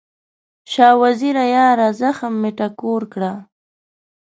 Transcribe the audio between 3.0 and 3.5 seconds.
کړه